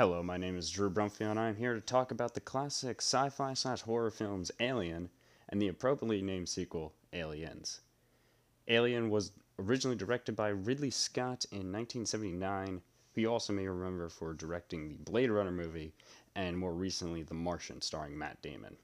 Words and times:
Hello, 0.00 0.22
my 0.22 0.38
name 0.38 0.56
is 0.56 0.70
Drew 0.70 0.88
Brumfield, 0.88 1.32
and 1.32 1.38
I'm 1.38 1.56
here 1.56 1.74
to 1.74 1.80
talk 1.82 2.10
about 2.10 2.32
the 2.32 2.40
classic 2.40 3.02
sci-fi 3.02 3.52
slash 3.52 3.82
horror 3.82 4.10
films 4.10 4.50
Alien 4.58 5.10
and 5.50 5.60
the 5.60 5.68
appropriately 5.68 6.22
named 6.22 6.48
sequel 6.48 6.94
Aliens. 7.12 7.80
Alien 8.66 9.10
was 9.10 9.32
originally 9.58 9.98
directed 9.98 10.34
by 10.34 10.48
Ridley 10.48 10.88
Scott 10.88 11.44
in 11.50 11.70
1979, 11.70 12.80
who 13.12 13.20
you 13.20 13.30
also 13.30 13.52
may 13.52 13.68
remember 13.68 14.08
for 14.08 14.32
directing 14.32 14.88
the 14.88 14.94
Blade 15.10 15.30
Runner 15.30 15.50
movie 15.50 15.92
and 16.34 16.56
more 16.56 16.72
recently 16.72 17.22
The 17.22 17.34
Martian 17.34 17.82
starring 17.82 18.16
Matt 18.16 18.40
Damon. 18.40 18.78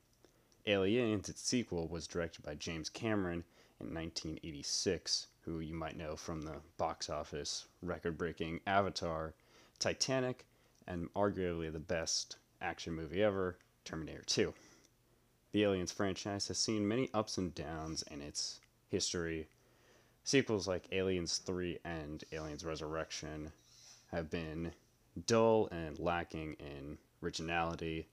Aliens, 0.66 1.30
its 1.30 1.40
sequel, 1.40 1.88
was 1.88 2.06
directed 2.06 2.44
by 2.44 2.56
James 2.56 2.90
Cameron 2.90 3.42
in 3.80 3.86
1986, 3.86 5.28
who 5.46 5.60
you 5.60 5.72
might 5.72 5.96
know 5.96 6.14
from 6.14 6.42
the 6.42 6.60
box 6.76 7.08
office 7.08 7.68
record 7.80 8.18
breaking 8.18 8.60
Avatar, 8.66 9.32
Titanic, 9.78 10.44
and 10.86 11.12
arguably 11.14 11.72
the 11.72 11.78
best 11.78 12.36
action 12.60 12.92
movie 12.92 13.22
ever, 13.22 13.58
Terminator 13.84 14.22
2. 14.26 14.54
The 15.52 15.62
Aliens 15.64 15.92
franchise 15.92 16.48
has 16.48 16.58
seen 16.58 16.86
many 16.86 17.08
ups 17.14 17.38
and 17.38 17.54
downs 17.54 18.02
in 18.10 18.20
its 18.20 18.60
history. 18.88 19.48
Sequels 20.24 20.68
like 20.68 20.88
Aliens 20.92 21.38
3 21.38 21.78
and 21.84 22.24
Aliens 22.32 22.64
Resurrection 22.64 23.52
have 24.12 24.30
been 24.30 24.72
dull 25.26 25.68
and 25.72 25.98
lacking 25.98 26.54
in 26.54 26.98
originality, 27.22 28.08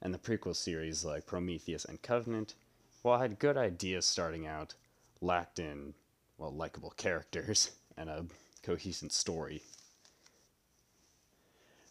and 0.00 0.14
the 0.14 0.18
prequel 0.18 0.56
series 0.56 1.04
like 1.04 1.26
Prometheus 1.26 1.84
and 1.84 2.00
Covenant, 2.02 2.54
while 3.02 3.18
had 3.18 3.38
good 3.38 3.56
ideas 3.56 4.06
starting 4.06 4.46
out, 4.46 4.74
lacked 5.20 5.58
in, 5.58 5.94
well, 6.38 6.52
likable 6.54 6.90
characters 6.90 7.72
and 7.96 8.08
a 8.08 8.26
cohesive 8.62 9.12
story. 9.12 9.62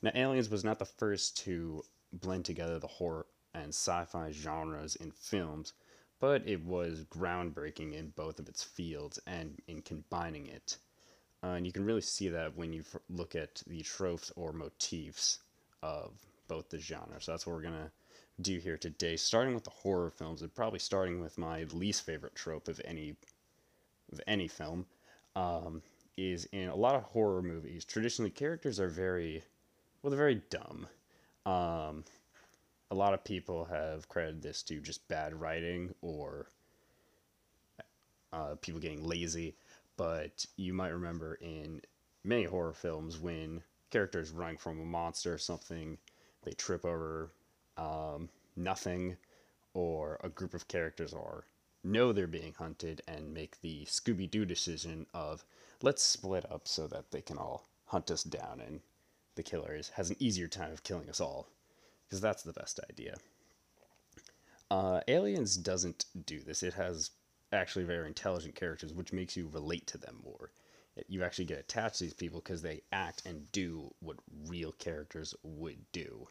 Now, 0.03 0.12
Aliens 0.16 0.49
was 0.49 0.66
not 0.66 0.80
the 0.80 0.85
first 0.85 1.38
to 1.45 1.81
blend 2.11 2.44
together 2.44 2.77
the 2.77 2.88
horror 2.88 3.25
and 3.53 3.69
sci 3.69 4.03
fi 4.03 4.31
genres 4.31 4.97
in 4.97 5.11
films, 5.11 5.72
but 6.19 6.45
it 6.45 6.61
was 6.66 7.05
groundbreaking 7.05 7.94
in 7.94 8.09
both 8.09 8.38
of 8.38 8.50
its 8.50 8.61
fields 8.61 9.17
and 9.25 9.61
in 9.66 9.81
combining 9.81 10.47
it. 10.47 10.77
Uh, 11.42 11.52
and 11.52 11.66
you 11.66 11.72
can 11.72 11.86
really 11.86 12.02
see 12.02 12.27
that 12.27 12.58
when 12.58 12.73
you 12.73 12.81
f- 12.81 13.00
look 13.09 13.33
at 13.33 13.64
the 13.66 13.81
tropes 13.81 14.30
or 14.36 14.52
motifs 14.52 15.39
of 15.81 16.11
both 16.49 16.70
the 16.70 16.80
genres. 16.80 17.23
So 17.23 17.31
that's 17.31 17.47
what 17.47 17.55
we're 17.55 17.61
going 17.61 17.73
to 17.73 17.92
do 18.42 18.59
here 18.59 18.77
today, 18.77 19.16
starting 19.16 19.53
with 19.53 19.64
the 19.64 19.70
horror 19.70 20.09
films, 20.09 20.42
and 20.42 20.53
probably 20.53 20.80
starting 20.80 21.22
with 21.22 21.38
my 21.38 21.64
least 21.72 22.05
favorite 22.05 22.36
trope 22.36 22.67
of 22.67 22.81
any 22.83 23.16
of 24.11 24.20
any 24.27 24.49
film. 24.49 24.86
Um, 25.38 25.81
is 26.16 26.45
in 26.52 26.70
a 26.70 26.75
lot 26.75 26.95
of 26.95 27.03
horror 27.03 27.42
movies, 27.42 27.86
traditionally 27.86 28.30
characters 28.30 28.80
are 28.80 28.89
very 28.89 29.44
well, 30.03 30.11
they're 30.11 30.17
very 30.17 30.41
dumb. 30.49 30.87
Um, 31.45 32.03
a 32.91 32.95
lot 32.95 33.13
of 33.13 33.23
people 33.23 33.65
have 33.65 34.09
credited 34.09 34.41
this 34.41 34.61
to 34.63 34.79
just 34.81 35.07
bad 35.07 35.33
writing 35.33 35.95
or 36.01 36.47
uh, 38.33 38.55
people 38.61 38.81
getting 38.81 39.07
lazy, 39.07 39.55
but 39.95 40.45
you 40.57 40.73
might 40.73 40.89
remember 40.89 41.35
in 41.35 41.81
many 42.23 42.43
horror 42.43 42.73
films 42.73 43.17
when 43.17 43.63
characters 43.91 44.31
running 44.31 44.57
from 44.57 44.79
a 44.81 44.85
monster 44.85 45.33
or 45.33 45.37
something, 45.37 45.97
they 46.43 46.51
trip 46.51 46.85
over 46.85 47.31
um, 47.77 48.27
nothing, 48.57 49.15
or 49.73 50.19
a 50.23 50.29
group 50.29 50.53
of 50.53 50.67
characters 50.67 51.13
are 51.13 51.45
know 51.83 52.11
they're 52.11 52.27
being 52.27 52.53
hunted 52.57 53.01
and 53.07 53.33
make 53.33 53.59
the 53.61 53.85
Scooby 53.85 54.29
Doo 54.29 54.45
decision 54.45 55.05
of 55.13 55.43
let's 55.81 56.03
split 56.03 56.45
up 56.51 56.67
so 56.67 56.87
that 56.87 57.11
they 57.11 57.21
can 57.21 57.37
all 57.37 57.67
hunt 57.85 58.11
us 58.11 58.23
down 58.23 58.61
and 58.61 58.81
the 59.36 59.44
killer 59.44 59.76
is, 59.76 59.89
has 59.89 60.09
an 60.09 60.16
easier 60.20 60.48
time 60.48 60.72
of 60.72 60.84
killing 60.84 61.09
us 61.09 61.20
all, 61.20 61.48
because 62.08 62.22
that's 62.22 62.44
the 62.44 62.53
best 62.53 62.80
idea. 62.89 63.16
Uh, 64.72 65.02
Aliens 65.08 65.56
doesn't 65.56 66.06
do 66.26 66.39
this. 66.39 66.64
It 66.64 66.73
has 66.73 67.11
actually 67.52 67.86
very 67.86 68.08
intelligent 68.08 68.55
characters, 68.55 68.93
which 68.93 69.14
makes 69.14 69.38
you 69.38 69.48
relate 69.48 69.86
to 69.88 69.98
them 69.98 70.17
more. 70.23 70.52
You 71.08 71.23
actually 71.23 71.45
get 71.45 71.60
attached 71.60 71.98
to 71.98 72.05
these 72.05 72.14
people 72.14 72.39
because 72.39 72.61
they 72.61 72.82
act 72.92 73.23
and 73.26 73.52
do 73.52 73.93
what 73.99 74.17
real 74.48 74.72
characters 74.73 75.33
would 75.43 75.80
do. 75.92 76.27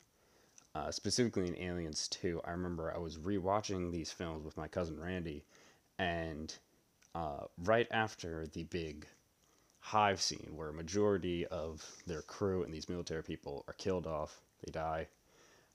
Uh, 0.75 0.91
specifically 0.91 1.49
in 1.49 1.59
Aliens 1.59 2.09
2, 2.09 2.41
I 2.45 2.53
remember 2.53 2.93
I 2.95 2.99
was 2.99 3.19
rewatching 3.19 3.93
these 3.93 4.11
films 4.11 4.45
with 4.45 4.57
my 4.57 4.69
cousin 4.69 4.99
Randy, 4.99 5.45
and 5.99 6.55
uh, 7.15 7.45
right 7.59 7.87
after 7.91 8.47
the 8.47 8.65
big 8.65 9.07
hive 9.84 10.22
scene 10.22 10.53
where 10.54 10.69
a 10.69 10.72
majority 10.72 11.44
of 11.48 11.84
their 12.06 12.22
crew 12.22 12.62
and 12.62 12.72
these 12.72 12.88
military 12.88 13.22
people 13.22 13.65
are 13.66 13.75
killed 13.75 14.06
off, 14.06 14.41
they 14.65 14.70
die. 14.70 15.09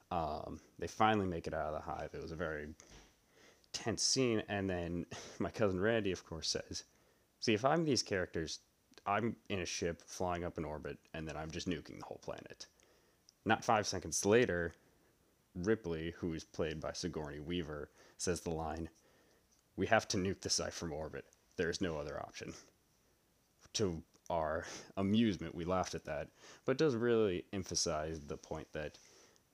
Um, 0.10 0.62
they 0.80 0.88
finally 0.88 1.28
make 1.28 1.46
it 1.46 1.54
out 1.54 1.68
of 1.68 1.74
the 1.74 1.92
hive. 1.92 2.12
It 2.14 2.22
was 2.22 2.32
a 2.32 2.38
very 2.38 2.70
tense 3.74 4.02
scene, 4.02 4.42
and 4.48 4.70
then 4.70 5.06
my 5.40 5.52
cousin 5.52 5.80
Randy, 5.80 6.14
of 6.14 6.26
course, 6.26 6.50
says, 6.50 6.86
"See, 7.42 7.54
if 7.54 7.66
I'm 7.66 7.84
these 7.84 8.02
characters, 8.02 8.60
I'm 9.06 9.36
in 9.50 9.60
a 9.60 9.66
ship 9.66 10.02
flying 10.06 10.46
up 10.46 10.58
in 10.58 10.64
orbit, 10.64 10.98
and 11.14 11.28
then 11.28 11.36
I'm 11.36 11.52
just 11.52 11.68
nuking 11.68 12.00
the 12.00 12.06
whole 12.06 12.22
planet." 12.24 12.66
Not 13.44 13.66
five 13.66 13.86
seconds 13.86 14.26
later, 14.26 14.74
Ripley, 15.54 16.12
who 16.18 16.34
is 16.34 16.46
played 16.46 16.80
by 16.80 16.94
Sigourney 16.94 17.42
Weaver, 17.42 17.90
says 18.18 18.40
the 18.40 18.52
line, 18.52 18.90
"We 19.76 19.88
have 19.88 20.08
to 20.10 20.18
nuke 20.18 20.42
the 20.42 20.50
site 20.50 20.74
from 20.74 20.94
orbit. 20.94 21.26
There 21.58 21.70
is 21.70 21.82
no 21.82 21.98
other 21.98 22.18
option." 22.22 22.54
To 23.78 24.02
our 24.30 24.66
amusement, 24.98 25.56
we 25.56 25.66
laughed 25.66 25.96
at 25.96 26.06
that, 26.06 26.28
but 26.66 26.78
does 26.78 26.96
really 26.96 27.46
emphasize 27.54 28.20
the 28.22 28.38
point 28.38 28.68
that 28.74 28.98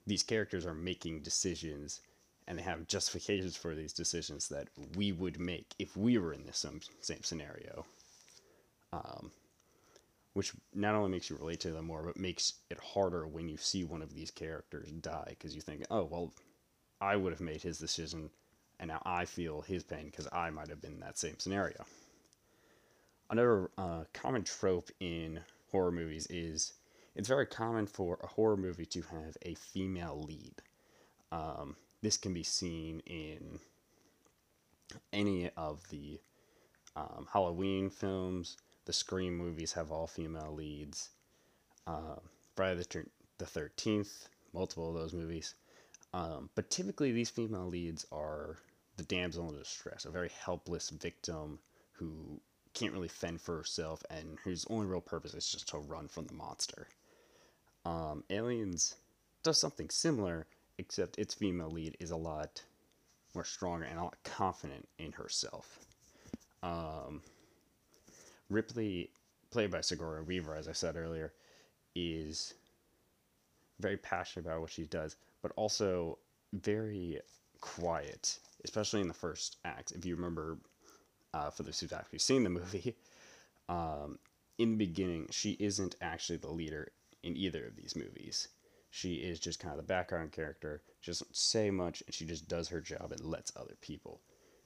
these 0.06 0.22
characters 0.22 0.66
are 0.66 0.74
making 0.74 1.20
decisions 1.20 2.00
and 2.46 2.58
they 2.58 2.62
have 2.62 2.86
justifications 2.86 3.56
for 3.56 3.74
these 3.74 3.92
decisions 3.92 4.48
that 4.48 4.68
we 4.96 5.12
would 5.12 5.38
make 5.38 5.74
if 5.78 5.96
we 5.96 6.18
were 6.18 6.32
in 6.32 6.44
this 6.44 6.58
same, 6.58 6.80
same 7.00 7.22
scenario. 7.22 7.86
Um, 8.92 9.30
which 10.34 10.52
not 10.74 10.94
only 10.94 11.10
makes 11.10 11.30
you 11.30 11.36
relate 11.36 11.60
to 11.60 11.70
them 11.70 11.86
more, 11.86 12.02
but 12.02 12.18
makes 12.18 12.54
it 12.68 12.78
harder 12.78 13.26
when 13.26 13.48
you 13.48 13.56
see 13.56 13.84
one 13.84 14.02
of 14.02 14.14
these 14.14 14.32
characters 14.32 14.90
die 14.90 15.26
because 15.28 15.54
you 15.54 15.60
think, 15.60 15.84
oh, 15.90 16.04
well, 16.04 16.32
I 17.00 17.14
would 17.14 17.32
have 17.32 17.40
made 17.40 17.62
his 17.62 17.78
decision 17.78 18.30
and 18.80 18.88
now 18.88 19.00
I 19.04 19.26
feel 19.26 19.62
his 19.62 19.84
pain 19.84 20.06
because 20.06 20.28
I 20.32 20.50
might 20.50 20.68
have 20.68 20.82
been 20.82 20.94
in 20.94 21.00
that 21.00 21.18
same 21.18 21.38
scenario 21.38 21.84
another 23.34 23.68
uh, 23.76 24.04
common 24.12 24.44
trope 24.44 24.90
in 25.00 25.40
horror 25.72 25.90
movies 25.90 26.28
is 26.30 26.74
it's 27.16 27.28
very 27.28 27.46
common 27.46 27.84
for 27.84 28.16
a 28.22 28.28
horror 28.28 28.56
movie 28.56 28.86
to 28.86 29.02
have 29.02 29.36
a 29.42 29.54
female 29.54 30.22
lead. 30.24 30.54
Um, 31.32 31.74
this 32.00 32.16
can 32.16 32.32
be 32.32 32.44
seen 32.44 33.00
in 33.06 33.58
any 35.12 35.50
of 35.56 35.82
the 35.90 36.20
um, 36.94 37.26
Halloween 37.32 37.90
films. 37.90 38.56
The 38.84 38.92
Scream 38.92 39.36
movies 39.36 39.72
have 39.72 39.90
all 39.90 40.06
female 40.06 40.54
leads. 40.54 41.10
Uh, 41.88 42.20
Friday 42.54 42.84
the, 42.84 43.04
the 43.38 43.44
13th, 43.46 44.28
multiple 44.52 44.88
of 44.88 44.94
those 44.94 45.12
movies. 45.12 45.54
Um, 46.12 46.50
but 46.54 46.70
typically, 46.70 47.10
these 47.10 47.30
female 47.30 47.66
leads 47.66 48.06
are 48.12 48.58
the 48.96 49.02
damsel 49.02 49.48
in 49.50 49.58
distress, 49.58 50.04
a 50.04 50.10
very 50.10 50.30
helpless 50.44 50.90
victim 50.90 51.58
who 51.94 52.40
can't 52.74 52.92
really 52.92 53.08
fend 53.08 53.40
for 53.40 53.56
herself 53.56 54.02
and 54.10 54.38
whose 54.44 54.66
only 54.68 54.86
real 54.86 55.00
purpose 55.00 55.34
is 55.34 55.48
just 55.48 55.68
to 55.68 55.78
run 55.78 56.08
from 56.08 56.26
the 56.26 56.34
monster. 56.34 56.88
Um, 57.84 58.24
Aliens 58.30 58.96
does 59.42 59.60
something 59.60 59.90
similar, 59.90 60.46
except 60.78 61.18
its 61.18 61.34
female 61.34 61.70
lead 61.70 61.96
is 62.00 62.10
a 62.10 62.16
lot 62.16 62.62
more 63.34 63.44
stronger 63.44 63.84
and 63.84 63.98
a 63.98 64.02
lot 64.02 64.16
confident 64.24 64.88
in 64.98 65.12
herself. 65.12 65.78
Um, 66.62 67.22
Ripley, 68.50 69.10
played 69.50 69.70
by 69.70 69.80
Sigourney 69.80 70.24
Weaver, 70.24 70.56
as 70.56 70.68
I 70.68 70.72
said 70.72 70.96
earlier, 70.96 71.32
is 71.94 72.54
very 73.80 73.96
passionate 73.96 74.46
about 74.46 74.60
what 74.60 74.70
she 74.70 74.84
does, 74.84 75.16
but 75.42 75.52
also 75.56 76.18
very 76.52 77.20
quiet, 77.60 78.38
especially 78.64 79.00
in 79.00 79.08
the 79.08 79.14
first 79.14 79.56
act. 79.64 79.92
If 79.92 80.04
you 80.04 80.16
remember 80.16 80.58
uh, 81.34 81.50
for 81.50 81.64
those 81.64 81.80
who've 81.80 81.92
actually 81.92 82.20
seen 82.20 82.44
the 82.44 82.50
movie, 82.50 82.96
um, 83.68 84.18
in 84.58 84.70
the 84.70 84.86
beginning, 84.86 85.26
she 85.30 85.56
isn't 85.58 85.96
actually 86.00 86.38
the 86.38 86.50
leader 86.50 86.92
in 87.22 87.36
either 87.36 87.66
of 87.66 87.76
these 87.76 87.96
movies. 87.96 88.48
She 88.90 89.14
is 89.14 89.40
just 89.40 89.58
kind 89.58 89.72
of 89.72 89.78
the 89.78 89.82
background 89.82 90.30
character. 90.30 90.82
She 91.00 91.10
doesn't 91.10 91.36
say 91.36 91.70
much, 91.70 92.02
and 92.06 92.14
she 92.14 92.24
just 92.24 92.46
does 92.46 92.68
her 92.68 92.80
job 92.80 93.10
and 93.10 93.24
lets 93.24 93.52
other 93.56 93.76
people. 93.80 94.20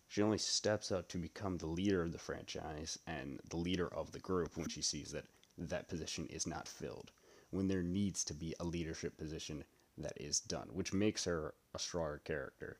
She 0.08 0.22
only 0.22 0.38
steps 0.38 0.92
up 0.92 1.08
to 1.08 1.18
become 1.18 1.56
the 1.56 1.66
leader 1.66 2.02
of 2.02 2.12
the 2.12 2.18
franchise 2.18 2.98
and 3.06 3.40
the 3.48 3.56
leader 3.56 3.88
of 3.88 4.12
the 4.12 4.18
group 4.18 4.56
when 4.56 4.68
she 4.68 4.82
sees 4.82 5.12
that 5.12 5.24
that 5.56 5.88
position 5.88 6.26
is 6.26 6.46
not 6.46 6.68
filled. 6.68 7.10
When 7.50 7.68
there 7.68 7.82
needs 7.82 8.24
to 8.24 8.34
be 8.34 8.54
a 8.60 8.64
leadership 8.64 9.16
position 9.16 9.64
that 9.96 10.20
is 10.20 10.40
done, 10.40 10.68
which 10.72 10.92
makes 10.92 11.24
her 11.24 11.54
a 11.74 11.78
stronger 11.78 12.20
character. 12.24 12.78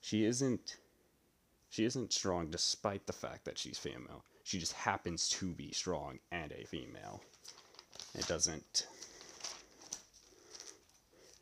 She 0.00 0.24
isn't 0.24 0.76
she 1.70 1.84
isn't 1.86 2.12
strong 2.12 2.50
despite 2.50 3.06
the 3.06 3.14
fact 3.14 3.46
that 3.46 3.58
she's 3.58 3.78
female. 3.78 4.24
She 4.44 4.58
just 4.58 4.74
happens 4.74 5.28
to 5.30 5.52
be 5.54 5.72
strong 5.72 6.18
and 6.32 6.52
a 6.52 6.66
female. 6.66 7.22
It 8.14 8.26
doesn't. 8.28 8.86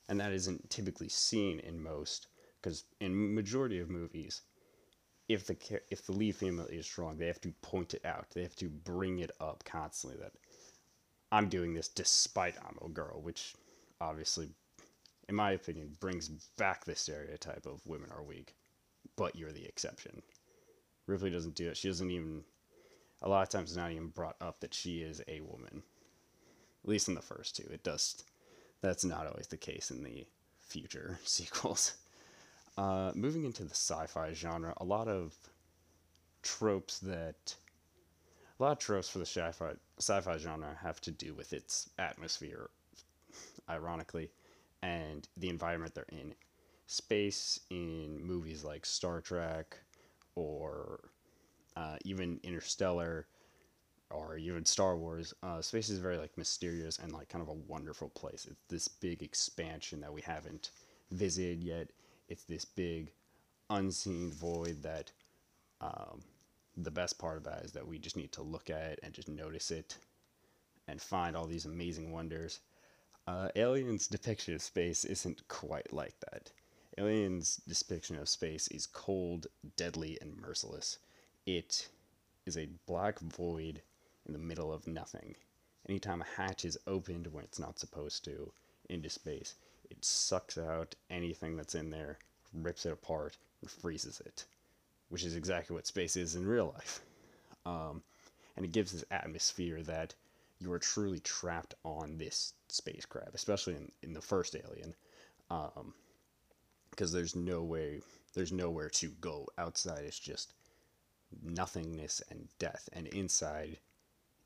and 0.08 0.20
that 0.20 0.32
isn't 0.32 0.70
typically 0.70 1.08
seen 1.08 1.60
in 1.60 1.82
most 1.82 2.28
because 2.62 2.84
in 3.00 3.34
majority 3.34 3.78
of 3.80 3.90
movies 3.90 4.42
if 5.28 5.46
the 5.46 5.56
if 5.90 6.06
the 6.06 6.12
lead 6.12 6.36
female 6.36 6.66
is 6.66 6.86
strong 6.86 7.18
they 7.18 7.26
have 7.26 7.40
to 7.40 7.52
point 7.62 7.94
it 7.94 8.04
out 8.04 8.26
they 8.34 8.42
have 8.42 8.56
to 8.56 8.68
bring 8.68 9.20
it 9.20 9.30
up 9.40 9.64
constantly 9.64 10.18
that 10.20 10.32
i'm 11.32 11.48
doing 11.48 11.74
this 11.74 11.88
despite 11.88 12.56
i'm 12.66 12.78
a 12.84 12.88
girl 12.90 13.20
which 13.22 13.54
obviously 14.00 14.50
in 15.28 15.34
my 15.34 15.52
opinion 15.52 15.96
brings 16.00 16.28
back 16.58 16.84
the 16.84 16.94
stereotype 16.96 17.66
of 17.66 17.86
women 17.86 18.10
are 18.12 18.24
weak 18.24 18.54
but 19.18 19.36
you're 19.36 19.52
the 19.52 19.66
exception 19.66 20.22
ripley 21.06 21.30
doesn't 21.30 21.54
do 21.54 21.68
it 21.68 21.76
she 21.76 21.88
doesn't 21.88 22.10
even 22.10 22.42
a 23.20 23.28
lot 23.28 23.42
of 23.42 23.50
times 23.50 23.70
it's 23.70 23.76
not 23.76 23.92
even 23.92 24.08
brought 24.08 24.36
up 24.40 24.60
that 24.60 24.72
she 24.72 25.00
is 25.00 25.20
a 25.28 25.40
woman 25.42 25.82
at 26.84 26.88
least 26.88 27.08
in 27.08 27.14
the 27.14 27.20
first 27.20 27.54
two 27.54 27.68
it 27.70 27.82
does 27.82 28.22
that's 28.80 29.04
not 29.04 29.26
always 29.26 29.48
the 29.48 29.56
case 29.56 29.90
in 29.90 30.02
the 30.02 30.26
future 30.68 31.18
sequels. 31.24 31.94
Uh, 32.76 33.10
moving 33.14 33.44
into 33.44 33.64
the 33.64 33.70
sci-fi 33.70 34.32
genre, 34.32 34.72
a 34.76 34.84
lot 34.84 35.08
of 35.08 35.34
tropes 36.42 37.00
that 37.00 37.56
a 38.58 38.62
lot 38.62 38.72
of 38.72 38.78
tropes 38.78 39.08
for 39.08 39.18
the 39.18 39.26
sci-fi 39.26 39.72
sci-fi 39.98 40.36
genre 40.36 40.76
have 40.80 41.00
to 41.00 41.10
do 41.10 41.34
with 41.34 41.52
its 41.52 41.90
atmosphere, 41.98 42.70
ironically, 43.68 44.30
and 44.82 45.26
the 45.36 45.48
environment 45.48 45.94
they're 45.94 46.04
in. 46.10 46.34
Space 46.90 47.60
in 47.68 48.18
movies 48.24 48.64
like 48.64 48.86
Star 48.86 49.20
Trek 49.20 49.78
or 50.34 51.10
uh, 51.76 51.96
even 52.04 52.40
Interstellar 52.42 53.26
or 54.10 54.38
even 54.38 54.64
Star 54.64 54.96
Wars, 54.96 55.34
uh, 55.42 55.60
space 55.60 55.90
is 55.90 55.98
very 55.98 56.16
like 56.16 56.38
mysterious 56.38 56.98
and 56.98 57.12
like 57.12 57.28
kind 57.28 57.42
of 57.42 57.50
a 57.50 57.52
wonderful 57.68 58.08
place. 58.08 58.46
It's 58.50 58.62
this 58.68 58.88
big 58.88 59.22
expansion 59.22 60.00
that 60.00 60.12
we 60.12 60.22
haven't 60.22 60.70
visited 61.10 61.62
yet. 61.62 61.88
It's 62.28 62.44
this 62.44 62.64
big 62.64 63.12
unseen 63.68 64.32
void 64.32 64.82
that 64.82 65.12
um, 65.82 66.22
the 66.74 66.90
best 66.90 67.18
part 67.18 67.36
about 67.36 67.64
is 67.64 67.72
that 67.72 67.86
we 67.86 67.98
just 67.98 68.16
need 68.16 68.32
to 68.32 68.42
look 68.42 68.70
at 68.70 68.92
it 68.92 69.00
and 69.02 69.12
just 69.12 69.28
notice 69.28 69.70
it 69.70 69.98
and 70.86 71.02
find 71.02 71.36
all 71.36 71.46
these 71.46 71.66
amazing 71.66 72.12
wonders. 72.12 72.60
Uh, 73.26 73.50
Alien's 73.56 74.06
depiction 74.06 74.54
of 74.54 74.62
space 74.62 75.04
isn't 75.04 75.46
quite 75.48 75.92
like 75.92 76.18
that. 76.20 76.50
Alien's 76.98 77.60
depiction 77.68 78.16
of 78.16 78.28
space 78.28 78.66
is 78.68 78.86
cold, 78.86 79.46
deadly, 79.76 80.18
and 80.20 80.36
merciless. 80.36 80.98
It 81.46 81.88
is 82.44 82.56
a 82.56 82.68
black 82.86 83.20
void 83.20 83.82
in 84.26 84.32
the 84.32 84.38
middle 84.38 84.72
of 84.72 84.88
nothing. 84.88 85.36
Anytime 85.88 86.22
a 86.22 86.36
hatch 86.36 86.64
is 86.64 86.76
opened 86.88 87.28
when 87.28 87.44
it's 87.44 87.60
not 87.60 87.78
supposed 87.78 88.24
to 88.24 88.52
into 88.88 89.08
space, 89.08 89.54
it 89.90 90.04
sucks 90.04 90.58
out 90.58 90.96
anything 91.08 91.56
that's 91.56 91.76
in 91.76 91.90
there, 91.90 92.18
rips 92.52 92.84
it 92.84 92.92
apart, 92.92 93.36
and 93.60 93.70
freezes 93.70 94.20
it, 94.26 94.44
which 95.08 95.24
is 95.24 95.36
exactly 95.36 95.74
what 95.74 95.86
space 95.86 96.16
is 96.16 96.34
in 96.34 96.46
real 96.46 96.72
life. 96.74 97.00
Um, 97.64 98.02
and 98.56 98.64
it 98.64 98.72
gives 98.72 98.90
this 98.90 99.04
atmosphere 99.12 99.82
that 99.84 100.14
you 100.58 100.72
are 100.72 100.80
truly 100.80 101.20
trapped 101.20 101.74
on 101.84 102.18
this 102.18 102.54
spacecraft, 102.68 103.34
especially 103.34 103.76
in, 103.76 103.92
in 104.02 104.12
the 104.14 104.20
first 104.20 104.56
Alien, 104.56 104.94
because 106.90 107.12
there's 107.12 107.36
no 107.36 107.62
way, 107.62 108.00
there's 108.34 108.52
nowhere 108.52 108.88
to 108.90 109.08
go 109.20 109.46
outside. 109.58 110.04
It's 110.04 110.18
just 110.18 110.52
nothingness 111.42 112.22
and 112.30 112.48
death, 112.58 112.88
and 112.92 113.06
inside 113.08 113.78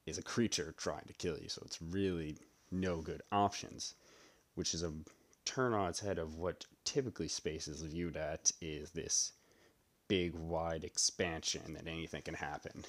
is 0.07 0.19
a 0.19 0.23
creature 0.23 0.75
trying 0.77 1.05
to 1.07 1.13
kill 1.15 1.39
you. 1.39 1.49
So 1.49 1.63
it's 1.65 1.81
really 1.81 2.37
no 2.71 3.01
good 3.01 3.23
options, 3.31 3.95
which 4.55 4.75
is 4.75 4.83
a 4.83 4.93
turn 5.45 5.75
on 5.75 5.89
its 5.89 6.01
head 6.01 6.19
of 6.19 6.37
what 6.37 6.67
typically 6.85 7.29
space 7.29 7.69
is 7.69 7.83
viewed 7.83 8.17
at 8.17 8.53
is 8.61 8.91
this 8.91 9.33
big 10.09 10.35
wide 10.35 10.85
expansion 10.85 11.75
that 11.75 11.87
anything 11.87 12.23
can 12.23 12.35
happen. 12.35 12.85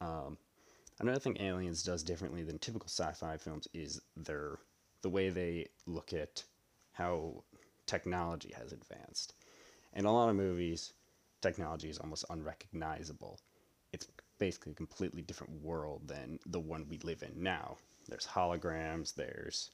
Um, 0.00 0.38
another 1.00 1.18
thing 1.18 1.40
Aliens 1.40 1.82
does 1.82 2.02
differently 2.02 2.42
than 2.42 2.58
typical 2.58 2.88
sci-fi 2.88 3.36
films 3.38 3.66
is 3.72 4.00
their 4.16 4.58
the 5.02 5.10
way 5.10 5.30
they 5.30 5.68
look 5.86 6.12
at 6.12 6.44
how 6.96 7.44
technology 7.86 8.52
has 8.56 8.72
advanced. 8.72 9.34
In 9.94 10.04
a 10.04 10.12
lot 10.12 10.28
of 10.28 10.36
movies, 10.36 10.92
technology 11.40 11.88
is 11.88 11.98
almost 11.98 12.24
unrecognizable. 12.30 13.38
It's 13.92 14.08
basically 14.38 14.72
a 14.72 14.76
completely 14.76 15.22
different 15.22 15.62
world 15.62 16.02
than 16.06 16.38
the 16.46 16.60
one 16.60 16.86
we 16.88 16.98
live 16.98 17.22
in 17.22 17.42
now. 17.42 17.76
There's 18.08 18.26
holograms, 18.26 19.14
there's 19.14 19.70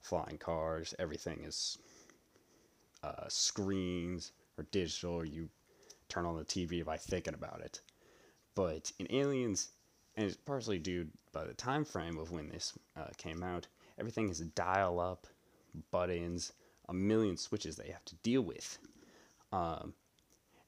flying 0.00 0.38
cars, 0.38 0.94
everything 0.98 1.44
is 1.44 1.78
uh, 3.02 3.28
screens 3.28 4.32
or 4.58 4.64
digital, 4.70 5.24
you 5.24 5.48
turn 6.08 6.26
on 6.26 6.36
the 6.36 6.44
TV 6.44 6.82
by 6.82 6.96
thinking 6.96 7.34
about 7.34 7.60
it. 7.60 7.80
But 8.54 8.92
in 8.98 9.06
Aliens, 9.10 9.68
and 10.16 10.26
it's 10.26 10.36
partially 10.36 10.78
due 10.78 11.08
by 11.32 11.44
the 11.44 11.54
time 11.54 11.84
frame 11.84 12.18
of 12.18 12.30
when 12.30 12.48
this 12.48 12.72
uh, 12.96 13.08
came 13.16 13.42
out, 13.42 13.66
everything 13.98 14.28
is 14.28 14.40
dial 14.40 15.00
up, 15.00 15.26
buttons, 15.90 16.52
a 16.88 16.94
million 16.94 17.36
switches 17.36 17.76
they 17.76 17.90
have 17.90 18.04
to 18.06 18.14
deal 18.16 18.42
with. 18.42 18.78
Um, 19.52 19.94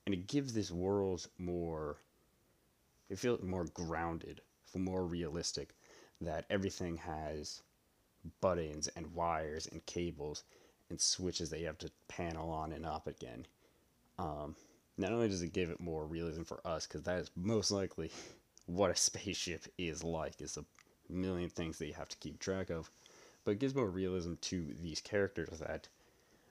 and 0.05 0.15
it 0.15 0.27
gives 0.27 0.53
this 0.53 0.71
world 0.71 1.27
more 1.39 1.97
it 3.09 3.19
feels 3.19 3.43
more 3.43 3.65
grounded, 3.67 4.41
more 4.75 5.07
realistic. 5.07 5.75
That 6.21 6.47
everything 6.51 6.97
has 6.97 7.63
buttons 8.41 8.89
and 8.89 9.15
wires 9.15 9.67
and 9.67 9.85
cables 9.87 10.45
and 10.89 11.01
switches 11.01 11.51
that 11.51 11.61
you 11.61 11.67
have 11.67 11.79
to 11.79 11.91
panel 12.09 12.51
on 12.51 12.73
and 12.73 12.87
up 12.87 13.07
again. 13.07 13.47
Um, 14.19 14.57
not 14.97 15.13
only 15.13 15.29
does 15.29 15.43
it 15.43 15.53
give 15.53 15.71
it 15.71 15.79
more 15.79 16.07
realism 16.07 16.43
for 16.43 16.67
us, 16.67 16.87
because 16.87 17.03
that 17.03 17.19
is 17.19 17.31
most 17.37 17.71
likely 17.71 18.11
what 18.67 18.91
a 18.91 18.97
spaceship 18.97 19.67
is 19.79 20.03
like, 20.03 20.41
is 20.41 20.57
a 20.57 20.65
million 21.13 21.51
things 21.51 21.79
that 21.79 21.87
you 21.87 21.95
have 21.95 22.09
to 22.09 22.17
keep 22.17 22.39
track 22.39 22.71
of, 22.71 22.91
but 23.45 23.53
it 23.53 23.59
gives 23.59 23.75
more 23.75 23.91
realism 23.91 24.35
to 24.41 24.75
these 24.81 25.01
characters 25.01 25.59
that 25.61 25.89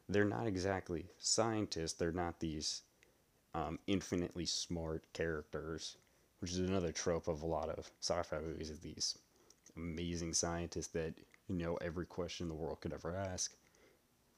they're 0.09 0.25
not 0.25 0.47
exactly 0.47 1.05
scientists, 1.17 1.93
they're 1.93 2.11
not 2.11 2.39
these 2.39 2.81
um, 3.53 3.79
infinitely 3.87 4.45
smart 4.45 5.03
characters 5.13 5.97
which 6.39 6.51
is 6.51 6.59
another 6.59 6.91
trope 6.91 7.27
of 7.27 7.41
a 7.41 7.45
lot 7.47 7.69
of 7.69 7.89
sci-fi 8.01 8.39
movies 8.39 8.69
is 8.69 8.79
these 8.79 9.17
amazing 9.75 10.33
scientists 10.33 10.91
that 10.91 11.13
know 11.49 11.75
every 11.77 12.05
question 12.05 12.47
the 12.47 12.53
world 12.53 12.81
could 12.81 12.93
ever 12.93 13.15
ask. 13.15 13.55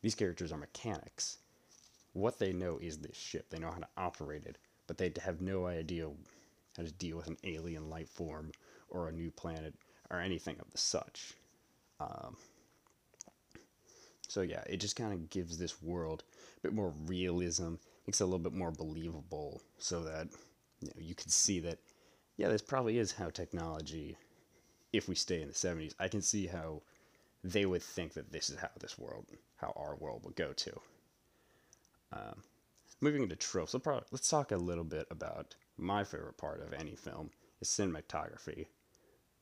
These 0.01 0.15
characters 0.15 0.53
are 0.53 0.57
mechanics. 0.57 1.39
What 2.13 2.39
they 2.39 2.53
know 2.53 2.77
is 2.81 2.99
this 2.99 3.17
ship. 3.17 3.49
They 3.49 3.59
know 3.59 3.71
how 3.71 3.79
to 3.79 3.87
operate 3.97 4.45
it, 4.45 4.57
but 4.87 4.97
they 4.97 5.11
have 5.21 5.41
no 5.41 5.67
idea 5.67 6.07
how 6.77 6.83
to 6.83 6.91
deal 6.91 7.17
with 7.17 7.27
an 7.27 7.37
alien 7.43 7.89
life 7.89 8.09
form 8.09 8.51
or 8.89 9.09
a 9.09 9.11
new 9.11 9.29
planet 9.29 9.73
or 10.09 10.21
anything 10.21 10.55
of 10.59 10.71
the 10.71 10.77
such. 10.77 11.33
Um, 11.99 12.37
so 14.27 14.41
yeah, 14.41 14.63
it 14.67 14.77
just 14.77 14.95
kind 14.95 15.13
of 15.13 15.29
gives 15.29 15.57
this 15.57 15.81
world 15.81 16.23
a 16.57 16.61
bit 16.61 16.73
more 16.73 16.93
realism, 17.05 17.75
makes 18.05 18.21
it 18.21 18.23
a 18.23 18.27
little 18.27 18.39
bit 18.39 18.53
more 18.53 18.71
believable, 18.71 19.61
so 19.77 20.03
that 20.03 20.27
you 20.81 20.87
know 20.87 20.99
you 20.99 21.15
can 21.15 21.29
see 21.29 21.59
that 21.61 21.79
yeah, 22.37 22.49
this 22.49 22.61
probably 22.61 22.99
is 22.99 23.11
how 23.13 23.29
technology, 23.29 24.15
if 24.93 25.09
we 25.09 25.15
stay 25.15 25.41
in 25.41 25.47
the 25.47 25.53
70s, 25.53 25.95
I 25.99 26.07
can 26.07 26.21
see 26.21 26.47
how 26.47 26.83
they 27.43 27.65
would 27.65 27.81
think 27.81 28.13
that 28.13 28.31
this 28.31 28.49
is 28.49 28.57
how 28.59 28.69
this 28.79 28.97
world, 28.97 29.25
how 29.57 29.73
our 29.75 29.95
world 29.95 30.23
would 30.23 30.35
go 30.35 30.53
to. 30.53 30.79
Um, 32.13 32.43
moving 33.01 33.23
into 33.23 33.35
tropes, 33.35 33.75
let's 34.11 34.29
talk 34.29 34.51
a 34.51 34.57
little 34.57 34.83
bit 34.83 35.07
about 35.09 35.55
my 35.77 36.03
favorite 36.03 36.37
part 36.37 36.61
of 36.61 36.73
any 36.73 36.95
film 36.95 37.31
is 37.59 37.69
cinematography. 37.69 38.67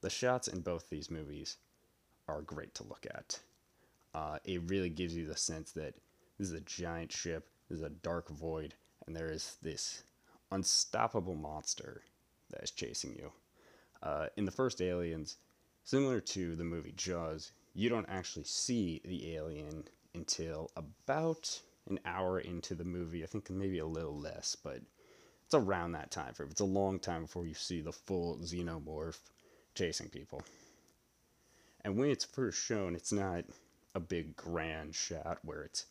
The 0.01 0.09
shots 0.09 0.47
in 0.47 0.61
both 0.61 0.89
these 0.89 1.11
movies 1.11 1.57
are 2.27 2.41
great 2.41 2.73
to 2.75 2.83
look 2.83 3.05
at. 3.09 3.39
Uh, 4.15 4.37
it 4.45 4.61
really 4.67 4.89
gives 4.89 5.13
you 5.13 5.25
the 5.25 5.35
sense 5.35 5.73
that 5.73 5.93
this 6.39 6.47
is 6.47 6.53
a 6.53 6.61
giant 6.61 7.11
ship, 7.11 7.49
this 7.67 7.79
is 7.79 7.83
a 7.83 7.89
dark 7.89 8.29
void, 8.29 8.73
and 9.05 9.13
there 9.13 9.29
is 9.29 9.57
this 9.61 10.03
unstoppable 10.51 11.35
monster 11.35 12.01
that 12.49 12.63
is 12.63 12.71
chasing 12.71 13.13
you. 13.13 13.29
Uh, 14.01 14.27
in 14.37 14.45
the 14.45 14.51
first 14.51 14.81
Aliens, 14.81 15.35
similar 15.83 16.21
to 16.21 16.55
the 16.55 16.63
movie 16.63 16.93
Jaws, 16.95 17.51
you 17.73 17.89
don't 17.89 18.07
actually 18.07 18.45
see 18.45 19.01
the 19.03 19.35
alien 19.35 19.83
until 20.13 20.71
about 20.77 21.59
an 21.89 21.99
hour 22.05 22.39
into 22.39 22.73
the 22.73 22.85
movie. 22.85 23.21
I 23.21 23.27
think 23.27 23.49
maybe 23.49 23.79
a 23.79 23.85
little 23.85 24.17
less, 24.17 24.55
but 24.55 24.79
it's 25.43 25.53
around 25.53 25.91
that 25.91 26.11
time 26.11 26.33
frame. 26.33 26.49
It's 26.51 26.61
a 26.61 26.65
long 26.65 26.99
time 26.99 27.23
before 27.23 27.45
you 27.45 27.53
see 27.53 27.81
the 27.81 27.91
full 27.91 28.37
xenomorph 28.37 29.19
chasing 29.73 30.07
people. 30.07 30.41
And 31.81 31.97
when 31.97 32.09
it's 32.09 32.23
first 32.23 32.63
shown, 32.63 32.95
it's 32.95 33.11
not 33.11 33.43
a 33.95 33.99
big 33.99 34.35
grand 34.35 34.93
shot 34.93 35.39
where 35.43 35.63
it's 35.63 35.87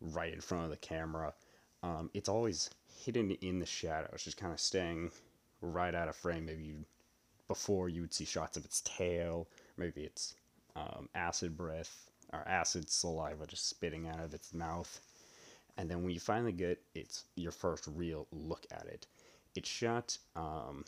right 0.00 0.32
in 0.32 0.40
front 0.40 0.64
of 0.64 0.70
the 0.70 0.76
camera. 0.76 1.34
Um, 1.82 2.10
it's 2.14 2.28
always 2.28 2.70
hidden 3.04 3.32
in 3.32 3.58
the 3.58 3.66
shadows, 3.66 4.22
just 4.24 4.36
kind 4.36 4.52
of 4.52 4.60
staying 4.60 5.10
right 5.60 5.94
out 5.94 6.08
of 6.08 6.16
frame. 6.16 6.46
Maybe 6.46 6.64
you, 6.64 6.84
before 7.48 7.88
you 7.88 8.02
would 8.02 8.14
see 8.14 8.24
shots 8.24 8.56
of 8.56 8.64
its 8.64 8.82
tail, 8.82 9.48
maybe 9.76 10.02
its 10.02 10.34
um, 10.76 11.08
acid 11.14 11.56
breath 11.56 12.10
or 12.32 12.46
acid 12.46 12.88
saliva 12.88 13.46
just 13.46 13.68
spitting 13.68 14.08
out 14.08 14.20
of 14.20 14.32
its 14.34 14.54
mouth. 14.54 15.00
And 15.76 15.90
then 15.90 16.02
when 16.02 16.12
you 16.12 16.20
finally 16.20 16.52
get 16.52 16.80
its 16.94 17.24
your 17.36 17.52
first 17.52 17.88
real 17.94 18.26
look 18.32 18.66
at 18.70 18.86
it, 18.86 19.06
it's 19.56 19.68
shot 19.68 20.16
um, 20.36 20.84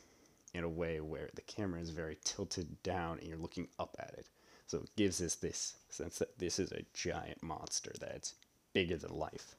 in 0.55 0.65
a 0.65 0.69
way 0.69 1.01
where 1.01 1.31
the 1.35 1.43
camera 1.43 1.81
is 1.81 1.91
very 1.91 2.19
tilted 2.25 2.83
down 2.83 3.19
and 3.19 3.27
you're 3.27 3.39
looking 3.39 3.69
up 3.79 3.97
at 3.99 4.15
it. 4.19 4.27
So 4.73 4.79
it 4.79 4.97
gives 4.97 5.21
us 5.21 5.35
this 5.35 5.75
sense 5.91 6.19
that 6.19 6.39
this 6.39 6.59
is 6.59 6.73
a 6.73 6.87
giant 6.95 7.43
monster 7.43 7.93
that's 8.01 8.37
bigger 8.73 8.97
than 8.97 9.15
life. 9.15 9.55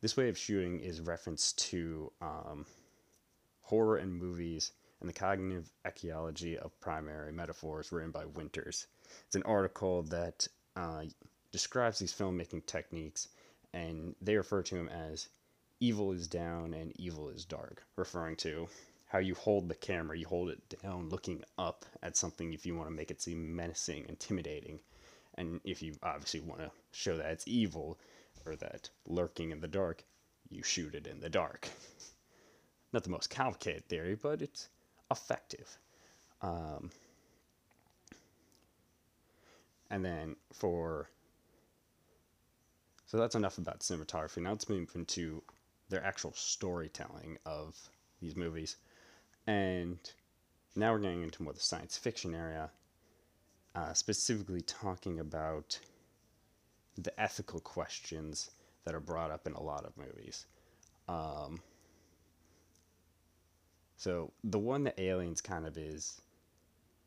This 0.00 0.16
way 0.16 0.30
of 0.30 0.38
shooting 0.38 0.80
is 0.80 1.02
reference 1.02 1.52
to 1.68 2.10
um, 2.22 2.64
horror 3.60 3.98
and 3.98 4.10
movies 4.10 4.72
and 5.00 5.08
the 5.10 5.12
cognitive 5.12 5.70
ecology 5.84 6.56
of 6.56 6.80
primary 6.80 7.30
metaphors 7.30 7.92
written 7.92 8.10
by 8.10 8.24
Winters. 8.24 8.86
It's 9.26 9.36
an 9.36 9.42
article 9.42 10.02
that 10.04 10.48
uh, 10.76 11.02
describes 11.52 11.98
these 11.98 12.14
filmmaking 12.14 12.64
techniques, 12.64 13.28
and 13.74 14.16
they 14.22 14.34
refer 14.34 14.62
to 14.62 14.76
them 14.76 14.88
as 14.88 15.28
evil 15.78 16.12
is 16.12 16.26
down 16.26 16.72
and 16.72 16.98
evil 16.98 17.28
is 17.28 17.44
dark, 17.44 17.84
referring 17.96 18.36
to 18.36 18.66
how 19.08 19.18
you 19.18 19.34
hold 19.34 19.68
the 19.68 19.74
camera. 19.74 20.18
You 20.18 20.26
hold 20.26 20.50
it 20.50 20.76
down, 20.82 21.08
looking 21.08 21.42
up 21.58 21.84
at 22.02 22.16
something 22.16 22.52
if 22.52 22.66
you 22.66 22.76
want 22.76 22.88
to 22.88 22.94
make 22.94 23.10
it 23.10 23.20
seem 23.20 23.56
menacing, 23.56 24.06
intimidating. 24.08 24.80
And 25.34 25.60
if 25.64 25.82
you 25.82 25.94
obviously 26.02 26.40
want 26.40 26.60
to 26.60 26.70
show 26.92 27.16
that 27.16 27.30
it's 27.30 27.48
evil 27.48 27.98
or 28.44 28.56
that 28.56 28.90
lurking 29.06 29.50
in 29.50 29.60
the 29.60 29.68
dark, 29.68 30.04
you 30.50 30.62
shoot 30.62 30.94
it 30.94 31.06
in 31.06 31.20
the 31.20 31.30
dark. 31.30 31.68
Not 32.92 33.04
the 33.04 33.10
most 33.10 33.30
complicated 33.30 33.88
theory, 33.88 34.14
but 34.14 34.42
it's 34.42 34.68
effective. 35.10 35.78
Um, 36.42 36.90
and 39.90 40.04
then 40.04 40.36
for. 40.52 41.08
So 43.06 43.16
that's 43.16 43.34
enough 43.34 43.56
about 43.56 43.80
cinematography. 43.80 44.42
Now 44.42 44.50
let's 44.50 44.68
move 44.68 44.90
into 44.94 45.42
their 45.88 46.04
actual 46.04 46.34
storytelling 46.34 47.38
of 47.46 47.74
these 48.20 48.36
movies. 48.36 48.76
And 49.48 49.98
now 50.76 50.92
we're 50.92 50.98
getting 50.98 51.22
into 51.22 51.42
more 51.42 51.54
the 51.54 51.60
science 51.60 51.96
fiction 51.96 52.34
area, 52.34 52.68
uh, 53.74 53.94
specifically 53.94 54.60
talking 54.60 55.18
about 55.18 55.78
the 56.98 57.18
ethical 57.18 57.58
questions 57.58 58.50
that 58.84 58.94
are 58.94 59.00
brought 59.00 59.30
up 59.30 59.46
in 59.46 59.54
a 59.54 59.62
lot 59.62 59.86
of 59.86 59.96
movies. 59.96 60.44
Um, 61.08 61.62
so 63.96 64.32
the 64.44 64.58
one 64.58 64.84
that 64.84 65.00
Aliens 65.00 65.40
kind 65.40 65.66
of 65.66 65.78
is, 65.78 66.20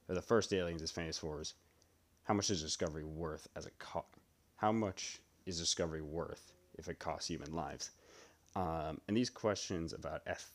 or 0.10 0.16
the 0.16 0.22
first 0.22 0.52
Aliens 0.52 0.82
is 0.82 0.90
famous 0.90 1.20
for 1.20 1.42
is 1.42 1.54
how 2.24 2.34
much 2.34 2.50
is 2.50 2.64
Discovery 2.64 3.04
worth 3.04 3.48
as 3.56 3.68
a 3.68 3.72
co- 3.78 4.06
how 4.56 4.72
much 4.72 5.20
is 5.46 5.60
Discovery 5.60 6.02
worth 6.02 6.54
if 6.80 6.88
it 6.88 6.98
costs 6.98 7.28
human 7.28 7.54
lives? 7.54 7.92
Um, 8.56 9.00
and 9.08 9.16
these 9.16 9.30
questions 9.30 9.94
about 9.94 10.24
eth- 10.26 10.52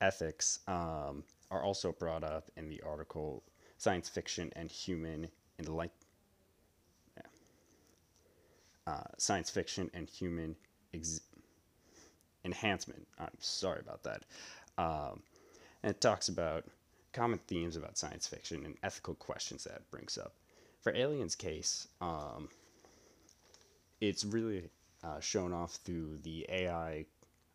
ethics 0.00 0.60
um, 0.68 1.24
are 1.50 1.62
also 1.62 1.92
brought 1.92 2.24
up 2.24 2.50
in 2.56 2.68
the 2.68 2.80
article 2.82 3.42
Science 3.78 4.08
Fiction 4.08 4.52
and 4.56 4.70
Human 4.70 5.28
Enlightenment. 5.58 5.92
Uh, 8.86 9.02
science 9.18 9.50
fiction 9.50 9.90
and 9.94 10.08
human 10.08 10.54
ex- 10.94 11.20
enhancement. 12.44 13.04
I'm 13.18 13.30
sorry 13.40 13.80
about 13.80 14.04
that. 14.04 14.22
Um, 14.78 15.22
and 15.82 15.90
it 15.90 16.00
talks 16.00 16.28
about 16.28 16.64
common 17.12 17.40
themes 17.48 17.74
about 17.74 17.98
science 17.98 18.28
fiction 18.28 18.64
and 18.64 18.76
ethical 18.84 19.14
questions 19.14 19.64
that 19.64 19.74
it 19.74 19.90
brings 19.90 20.16
up. 20.16 20.34
For 20.82 20.94
Alien's 20.94 21.34
case, 21.34 21.88
um, 22.00 22.48
it's 24.00 24.24
really 24.24 24.70
uh, 25.02 25.18
shown 25.18 25.52
off 25.52 25.76
through 25.84 26.18
the 26.22 26.46
AI 26.48 27.06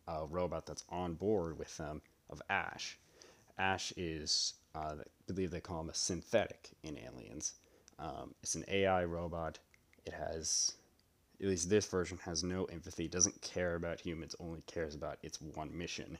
uh, 0.06 0.26
robot 0.28 0.66
that's 0.66 0.84
on 0.90 1.14
board 1.14 1.58
with 1.58 1.74
them 1.78 2.02
of 2.32 2.42
Ash. 2.48 2.98
Ash 3.58 3.92
is, 3.96 4.54
uh, 4.74 4.94
I 4.98 5.32
believe 5.32 5.50
they 5.50 5.60
call 5.60 5.80
him 5.80 5.90
a 5.90 5.94
synthetic 5.94 6.70
in 6.82 6.98
Aliens. 6.98 7.54
Um, 7.98 8.34
it's 8.42 8.54
an 8.54 8.64
AI 8.68 9.04
robot. 9.04 9.58
It 10.06 10.14
has, 10.14 10.72
at 11.40 11.46
least 11.46 11.68
this 11.68 11.86
version, 11.86 12.18
has 12.24 12.42
no 12.42 12.64
empathy, 12.64 13.06
doesn't 13.06 13.40
care 13.42 13.74
about 13.74 14.00
humans, 14.00 14.34
only 14.40 14.62
cares 14.66 14.94
about 14.94 15.18
its 15.22 15.40
one 15.40 15.76
mission. 15.76 16.18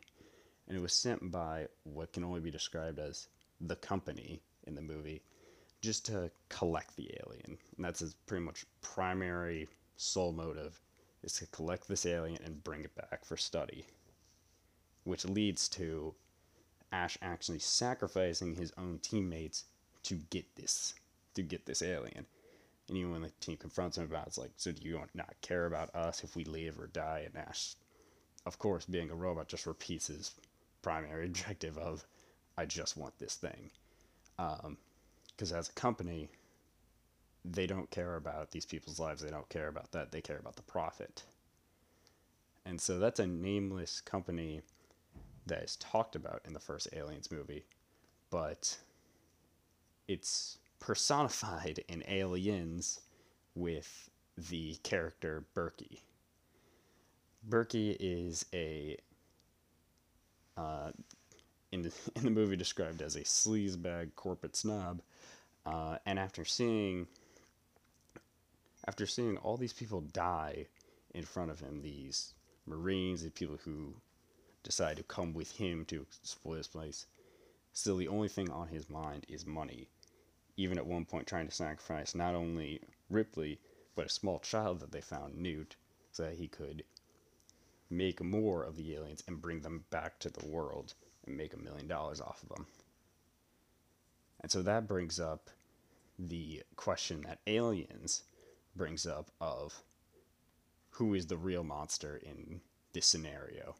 And 0.68 0.76
it 0.76 0.80
was 0.80 0.92
sent 0.92 1.32
by 1.32 1.66
what 1.84 2.12
can 2.12 2.22
only 2.22 2.40
be 2.40 2.50
described 2.50 2.98
as 2.98 3.28
the 3.60 3.76
company 3.76 4.40
in 4.64 4.74
the 4.74 4.82
movie 4.82 5.22
just 5.80 6.06
to 6.06 6.30
collect 6.48 6.94
the 6.96 7.10
alien. 7.24 7.58
And 7.76 7.84
that's 7.84 8.00
his 8.00 8.14
pretty 8.26 8.44
much 8.44 8.64
primary 8.82 9.68
sole 9.96 10.32
motive 10.32 10.80
is 11.24 11.32
to 11.34 11.46
collect 11.46 11.88
this 11.88 12.06
alien 12.06 12.38
and 12.44 12.62
bring 12.62 12.84
it 12.84 12.94
back 12.94 13.24
for 13.24 13.36
study 13.36 13.86
which 15.04 15.24
leads 15.24 15.68
to 15.68 16.14
Ash 16.92 17.16
actually 17.22 17.58
sacrificing 17.58 18.54
his 18.54 18.72
own 18.76 18.98
teammates 19.00 19.64
to 20.04 20.14
get 20.14 20.56
this 20.56 20.94
to 21.34 21.42
get 21.42 21.64
this 21.64 21.82
alien. 21.82 22.26
And 22.88 22.98
even 22.98 23.12
when 23.12 23.22
the 23.22 23.30
team 23.40 23.56
confronts 23.56 23.96
him 23.96 24.04
about 24.04 24.24
it, 24.24 24.28
it's 24.28 24.38
like, 24.38 24.50
so 24.56 24.72
do 24.72 24.86
you 24.86 25.00
not 25.14 25.34
care 25.40 25.66
about 25.66 25.94
us 25.94 26.22
if 26.22 26.36
we 26.36 26.44
live 26.44 26.78
or 26.78 26.88
die? 26.88 27.22
And 27.24 27.36
Ash, 27.36 27.74
of 28.44 28.58
course, 28.58 28.84
being 28.84 29.10
a 29.10 29.14
robot, 29.14 29.48
just 29.48 29.66
repeats 29.66 30.08
his 30.08 30.32
primary 30.82 31.26
objective 31.26 31.78
of, 31.78 32.04
I 32.58 32.66
just 32.66 32.96
want 32.96 33.18
this 33.18 33.36
thing. 33.36 33.70
Because 34.36 35.52
um, 35.52 35.58
as 35.58 35.68
a 35.68 35.72
company, 35.72 36.28
they 37.44 37.66
don't 37.66 37.90
care 37.90 38.16
about 38.16 38.50
these 38.50 38.66
people's 38.66 39.00
lives. 39.00 39.22
They 39.22 39.30
don't 39.30 39.48
care 39.48 39.68
about 39.68 39.92
that. 39.92 40.12
They 40.12 40.20
care 40.20 40.38
about 40.38 40.56
the 40.56 40.62
profit. 40.62 41.22
And 42.66 42.80
so 42.80 42.98
that's 42.98 43.20
a 43.20 43.26
nameless 43.26 44.00
company 44.00 44.62
that 45.46 45.62
is 45.62 45.76
talked 45.76 46.16
about 46.16 46.42
in 46.44 46.52
the 46.52 46.60
first 46.60 46.88
Aliens 46.92 47.30
movie, 47.30 47.64
but 48.30 48.78
it's 50.08 50.58
personified 50.78 51.84
in 51.88 52.02
Aliens 52.08 53.00
with 53.54 54.10
the 54.36 54.74
character 54.82 55.44
Burke. 55.54 55.82
Burke 57.44 57.74
is 57.74 58.46
a 58.54 58.96
uh, 60.56 60.90
in 61.70 61.82
the 61.82 61.92
in 62.16 62.24
the 62.24 62.30
movie 62.30 62.56
described 62.56 63.02
as 63.02 63.16
a 63.16 63.20
sleazebag 63.20 64.14
corporate 64.14 64.56
snob, 64.56 65.02
uh, 65.66 65.98
and 66.06 66.18
after 66.18 66.44
seeing 66.44 67.06
after 68.86 69.06
seeing 69.06 69.36
all 69.38 69.56
these 69.56 69.72
people 69.72 70.00
die 70.00 70.66
in 71.14 71.24
front 71.24 71.50
of 71.50 71.60
him, 71.60 71.82
these 71.82 72.34
Marines, 72.66 73.22
the 73.22 73.30
people 73.30 73.58
who 73.64 73.94
decide 74.62 74.96
to 74.96 75.02
come 75.02 75.32
with 75.34 75.52
him 75.52 75.84
to 75.86 76.06
explore 76.20 76.56
this 76.56 76.68
place. 76.68 77.06
Still, 77.72 77.96
the 77.96 78.08
only 78.08 78.28
thing 78.28 78.50
on 78.50 78.68
his 78.68 78.88
mind 78.88 79.26
is 79.28 79.46
money. 79.46 79.88
Even 80.56 80.78
at 80.78 80.86
one 80.86 81.04
point, 81.04 81.26
trying 81.26 81.48
to 81.48 81.54
sacrifice 81.54 82.14
not 82.14 82.34
only 82.34 82.80
Ripley, 83.08 83.58
but 83.94 84.06
a 84.06 84.10
small 84.10 84.38
child 84.38 84.80
that 84.80 84.92
they 84.92 85.00
found, 85.00 85.36
Newt, 85.36 85.76
so 86.12 86.24
that 86.24 86.34
he 86.34 86.48
could 86.48 86.84
make 87.90 88.22
more 88.22 88.62
of 88.62 88.76
the 88.76 88.94
aliens 88.94 89.22
and 89.26 89.42
bring 89.42 89.60
them 89.60 89.84
back 89.90 90.18
to 90.18 90.30
the 90.30 90.46
world 90.46 90.94
and 91.26 91.36
make 91.36 91.52
a 91.52 91.58
million 91.58 91.86
dollars 91.86 92.20
off 92.20 92.42
of 92.42 92.48
them. 92.48 92.66
And 94.40 94.50
so 94.50 94.62
that 94.62 94.88
brings 94.88 95.20
up 95.20 95.50
the 96.18 96.62
question 96.76 97.22
that 97.22 97.38
Aliens 97.46 98.22
brings 98.74 99.06
up 99.06 99.30
of 99.40 99.82
who 100.90 101.14
is 101.14 101.26
the 101.26 101.36
real 101.36 101.64
monster 101.64 102.16
in 102.16 102.60
this 102.92 103.06
scenario. 103.06 103.76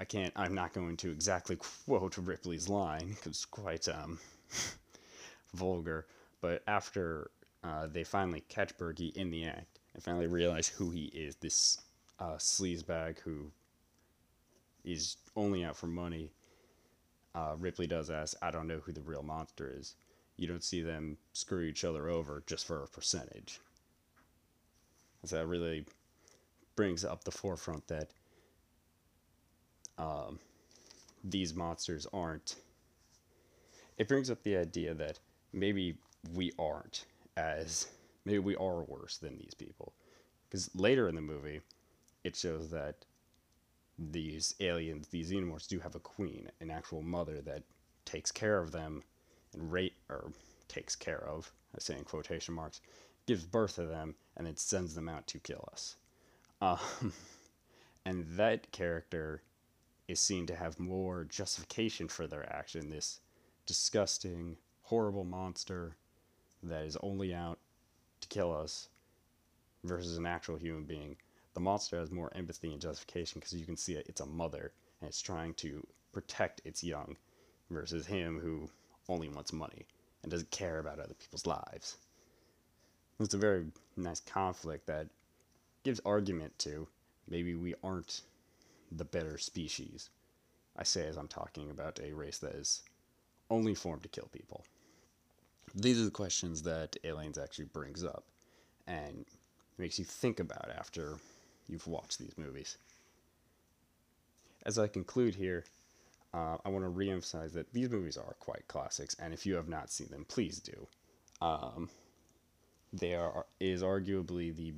I 0.00 0.04
can't. 0.04 0.32
I'm 0.36 0.54
not 0.54 0.72
going 0.72 0.96
to 0.98 1.10
exactly 1.10 1.56
quote 1.86 2.16
Ripley's 2.18 2.68
line 2.68 3.08
because 3.08 3.26
it's 3.26 3.44
quite 3.44 3.88
um, 3.88 4.18
vulgar. 5.54 6.06
But 6.40 6.62
after 6.66 7.30
uh, 7.62 7.86
they 7.86 8.04
finally 8.04 8.42
catch 8.48 8.76
Burke 8.76 9.00
in 9.00 9.30
the 9.30 9.46
act 9.46 9.78
and 9.94 10.02
finally 10.02 10.26
realize 10.26 10.68
who 10.68 10.90
he 10.90 11.04
is, 11.06 11.36
this 11.36 11.78
uh, 12.20 12.34
sleazebag 12.34 13.18
who 13.20 13.50
is 14.84 15.16
only 15.36 15.64
out 15.64 15.76
for 15.76 15.86
money. 15.86 16.30
Uh, 17.34 17.54
Ripley 17.58 17.86
does 17.86 18.10
ask, 18.10 18.36
"I 18.42 18.50
don't 18.50 18.68
know 18.68 18.78
who 18.78 18.92
the 18.92 19.00
real 19.00 19.22
monster 19.22 19.72
is." 19.76 19.94
You 20.36 20.48
don't 20.48 20.64
see 20.64 20.82
them 20.82 21.16
screw 21.32 21.62
each 21.62 21.84
other 21.84 22.08
over 22.08 22.42
just 22.46 22.66
for 22.66 22.82
a 22.82 22.88
percentage. 22.88 23.60
So 25.24 25.36
that 25.36 25.46
really 25.46 25.86
brings 26.76 27.04
up 27.04 27.24
the 27.24 27.30
forefront 27.30 27.86
that 27.86 28.10
um, 29.98 30.38
these 31.22 31.54
monsters 31.54 32.06
aren't. 32.12 32.56
It 33.96 34.08
brings 34.08 34.30
up 34.30 34.42
the 34.42 34.56
idea 34.56 34.94
that 34.94 35.18
maybe 35.52 35.96
we 36.34 36.52
aren't 36.58 37.04
as 37.36 37.88
maybe 38.24 38.38
we 38.38 38.56
are 38.56 38.82
worse 38.82 39.18
than 39.18 39.38
these 39.38 39.54
people, 39.54 39.92
because 40.48 40.70
later 40.74 41.08
in 41.08 41.14
the 41.14 41.20
movie, 41.20 41.60
it 42.24 42.34
shows 42.34 42.70
that 42.70 43.04
these 43.98 44.54
aliens, 44.60 45.08
these 45.08 45.30
xenomorphs, 45.30 45.68
do 45.68 45.78
have 45.78 45.94
a 45.94 46.00
queen, 46.00 46.50
an 46.60 46.70
actual 46.70 47.02
mother 47.02 47.40
that 47.42 47.62
takes 48.04 48.32
care 48.32 48.58
of 48.58 48.72
them 48.72 49.02
and 49.52 49.70
rate 49.70 49.94
or 50.08 50.32
takes 50.68 50.96
care 50.96 51.22
of, 51.24 51.52
I 51.74 51.78
say 51.78 51.96
in 51.96 52.04
quotation 52.04 52.54
marks, 52.54 52.80
gives 53.26 53.44
birth 53.44 53.76
to 53.76 53.86
them, 53.86 54.14
and 54.36 54.46
then 54.46 54.56
sends 54.56 54.94
them 54.94 55.08
out 55.08 55.26
to 55.28 55.38
kill 55.38 55.68
us. 55.72 55.96
Um, 56.60 57.12
and 58.04 58.26
that 58.36 58.70
character 58.72 59.42
is 60.08 60.20
seen 60.20 60.46
to 60.46 60.56
have 60.56 60.78
more 60.78 61.24
justification 61.24 62.08
for 62.08 62.26
their 62.26 62.50
action. 62.52 62.90
This 62.90 63.20
disgusting, 63.66 64.56
horrible 64.82 65.24
monster 65.24 65.96
that 66.62 66.84
is 66.84 66.96
only 67.02 67.34
out 67.34 67.58
to 68.20 68.28
kill 68.28 68.54
us 68.54 68.88
versus 69.82 70.16
an 70.18 70.26
actual 70.26 70.56
human 70.56 70.84
being. 70.84 71.16
The 71.54 71.60
monster 71.60 71.98
has 71.98 72.10
more 72.10 72.32
empathy 72.34 72.72
and 72.72 72.80
justification 72.80 73.40
because 73.40 73.54
you 73.54 73.66
can 73.66 73.76
see 73.76 73.94
it, 73.94 74.06
it's 74.08 74.20
a 74.20 74.26
mother 74.26 74.72
and 75.00 75.08
it's 75.08 75.22
trying 75.22 75.54
to 75.54 75.86
protect 76.12 76.62
its 76.64 76.82
young 76.82 77.16
versus 77.70 78.06
him 78.06 78.38
who 78.40 78.68
only 79.08 79.28
wants 79.28 79.52
money 79.52 79.86
and 80.22 80.30
doesn't 80.30 80.50
care 80.50 80.78
about 80.78 80.98
other 80.98 81.14
people's 81.14 81.46
lives. 81.46 81.96
It's 83.20 83.34
a 83.34 83.38
very 83.38 83.66
nice 83.96 84.20
conflict 84.20 84.86
that 84.86 85.06
gives 85.84 86.00
argument 86.04 86.58
to 86.60 86.88
maybe 87.28 87.54
we 87.54 87.74
aren't 87.82 88.22
the 88.96 89.04
better 89.04 89.38
species. 89.38 90.10
I 90.76 90.84
say 90.84 91.06
as 91.06 91.16
I'm 91.16 91.28
talking 91.28 91.70
about 91.70 92.00
a 92.00 92.12
race 92.12 92.38
that 92.38 92.54
is 92.54 92.82
only 93.50 93.74
formed 93.74 94.02
to 94.02 94.08
kill 94.08 94.28
people. 94.32 94.64
These 95.74 96.00
are 96.00 96.04
the 96.04 96.10
questions 96.10 96.62
that 96.62 96.96
Aliens 97.04 97.38
actually 97.38 97.66
brings 97.66 98.04
up 98.04 98.24
and 98.86 99.24
makes 99.78 99.98
you 99.98 100.04
think 100.04 100.40
about 100.40 100.70
after 100.76 101.18
you've 101.68 101.86
watched 101.86 102.18
these 102.18 102.36
movies. 102.36 102.76
As 104.64 104.78
I 104.78 104.86
conclude 104.86 105.34
here, 105.34 105.64
uh, 106.32 106.56
I 106.64 106.68
want 106.68 106.84
to 106.84 106.90
reemphasize 106.90 107.52
that 107.52 107.72
these 107.72 107.90
movies 107.90 108.16
are 108.16 108.34
quite 108.40 108.66
classics, 108.66 109.14
and 109.20 109.32
if 109.32 109.46
you 109.46 109.54
have 109.54 109.68
not 109.68 109.90
seen 109.90 110.08
them, 110.08 110.24
please 110.28 110.58
do. 110.58 110.86
Um, 111.40 111.88
they 112.92 113.14
are 113.14 113.46
is 113.60 113.82
arguably 113.82 114.54
the, 114.54 114.72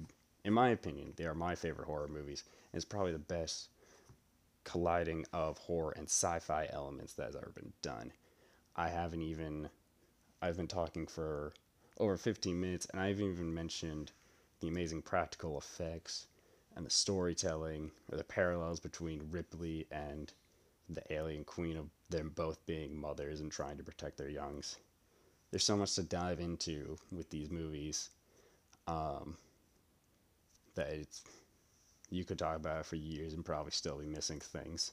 in 0.45 0.53
my 0.53 0.71
opinion, 0.71 1.13
they 1.17 1.25
are 1.25 1.35
my 1.35 1.55
favorite 1.55 1.87
horror 1.87 2.09
movies, 2.09 2.45
and 2.73 2.79
it's 2.79 2.85
probably 2.85 3.13
the 3.13 3.19
best 3.19 3.69
colliding 4.67 5.25
of 5.33 5.57
horror 5.59 5.93
and 5.97 6.07
sci-fi 6.07 6.69
elements 6.71 7.15
that 7.15 7.27
has 7.27 7.37
ever 7.37 7.53
been 7.55 7.73
done. 7.81 8.13
I 8.75 8.89
haven't 8.89 9.23
even, 9.23 9.71
I've 10.43 10.57
been 10.57 10.67
talking 10.67 11.07
for 11.07 11.55
over 11.99 12.17
15 12.17 12.61
minutes, 12.61 12.87
and 12.87 13.01
I 13.01 13.09
haven't 13.09 13.33
even 13.33 13.55
mentioned 13.55 14.11
the 14.61 14.69
amazing 14.69 15.03
practical 15.03 15.57
effects 15.57 16.27
and 16.75 16.85
the 16.85 16.91
storytelling, 16.91 17.93
or 18.11 18.19
the 18.19 18.25
parallels 18.25 18.81
between 18.81 19.31
Ripley 19.31 19.87
and 19.91 20.33
the 20.91 21.03
alien 21.13 21.45
queen 21.45 21.77
of 21.77 21.89
them 22.11 22.33
both 22.35 22.65
being 22.67 23.01
mothers 23.01 23.41
and 23.41 23.51
trying 23.51 23.79
to 23.79 23.85
protect 23.85 24.19
their 24.19 24.29
youngs. 24.29 24.77
There's 25.51 25.65
so 25.65 25.77
much 25.77 25.95
to 25.95 26.03
dive 26.03 26.41
into 26.41 26.97
with 27.13 27.31
these 27.31 27.51
movies 27.51 28.11
um, 28.89 29.37
that 30.75 30.89
it's 30.89 31.23
you 32.11 32.25
could 32.25 32.39
talk 32.39 32.57
about 32.57 32.81
it 32.81 32.87
for 32.87 32.97
years 32.97 33.35
and 33.35 33.45
probably 33.45 33.73
still 33.73 33.99
be 33.99 34.07
missing 34.07 34.41
things. 34.41 34.93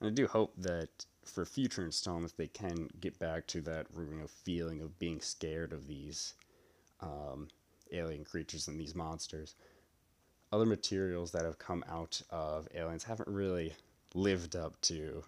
And 0.00 0.10
I 0.10 0.12
do 0.12 0.26
hope 0.26 0.52
that 0.58 1.06
for 1.24 1.44
future 1.44 1.84
installments 1.84 2.32
they 2.32 2.48
can 2.48 2.88
get 3.00 3.18
back 3.18 3.46
to 3.48 3.60
that 3.62 3.86
you 3.96 4.04
know, 4.04 4.26
feeling 4.26 4.80
of 4.80 4.98
being 4.98 5.20
scared 5.20 5.72
of 5.72 5.86
these 5.86 6.34
um, 7.00 7.48
alien 7.92 8.24
creatures 8.24 8.68
and 8.68 8.80
these 8.80 8.94
monsters. 8.94 9.54
Other 10.52 10.66
materials 10.66 11.30
that 11.32 11.44
have 11.44 11.58
come 11.58 11.84
out 11.88 12.20
of 12.30 12.68
Aliens 12.74 13.04
haven't 13.04 13.28
really 13.28 13.74
lived 14.14 14.56
up 14.56 14.78
to 14.82 15.22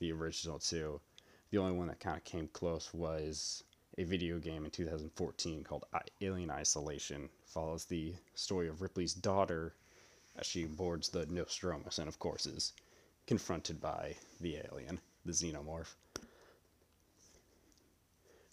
the 0.00 0.10
original 0.10 0.58
two. 0.58 1.00
The 1.50 1.58
only 1.58 1.76
one 1.76 1.88
that 1.88 2.00
kind 2.00 2.16
of 2.16 2.24
came 2.24 2.48
close 2.48 2.92
was 2.92 3.62
a 3.98 4.04
video 4.04 4.38
game 4.38 4.64
in 4.64 4.70
2014 4.70 5.62
called 5.62 5.84
Alien 6.20 6.50
Isolation. 6.50 7.28
Follows 7.46 7.84
the 7.84 8.14
story 8.34 8.68
of 8.68 8.82
Ripley's 8.82 9.14
daughter 9.14 9.74
as 10.36 10.46
she 10.46 10.64
boards 10.64 11.08
the 11.08 11.26
Nostromo 11.26 11.88
and, 11.98 12.08
of 12.08 12.18
course, 12.18 12.46
is 12.46 12.72
confronted 13.26 13.80
by 13.80 14.16
the 14.40 14.56
alien, 14.70 15.00
the 15.24 15.32
xenomorph. 15.32 15.94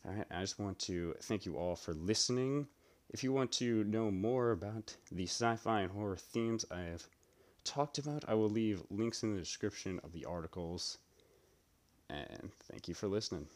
All 0.05 0.13
right, 0.13 0.25
I 0.31 0.41
just 0.41 0.59
want 0.59 0.79
to 0.79 1.15
thank 1.21 1.45
you 1.45 1.57
all 1.57 1.75
for 1.75 1.93
listening. 1.93 2.67
If 3.11 3.23
you 3.23 3.33
want 3.33 3.51
to 3.53 3.83
know 3.83 4.09
more 4.09 4.51
about 4.51 4.95
the 5.11 5.25
sci 5.25 5.55
fi 5.57 5.81
and 5.81 5.91
horror 5.91 6.17
themes 6.17 6.65
I 6.71 6.81
have 6.81 7.07
talked 7.63 7.97
about, 7.97 8.25
I 8.27 8.33
will 8.33 8.49
leave 8.49 8.83
links 8.89 9.21
in 9.21 9.33
the 9.33 9.39
description 9.39 9.99
of 10.03 10.11
the 10.13 10.25
articles. 10.25 10.97
And 12.09 12.51
thank 12.69 12.87
you 12.87 12.95
for 12.95 13.07
listening. 13.07 13.47